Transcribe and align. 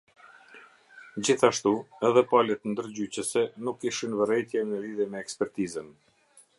Gjithashtu, 1.27 1.73
edhe 2.09 2.23
palët 2.33 2.65
ndërgjyqëse 2.71 3.45
nuk 3.67 3.79
kishin 3.85 4.19
vërejtje 4.23 4.67
në 4.73 4.83
lidhje 4.87 5.11
me 5.15 5.25
ekspertizën. 5.27 5.97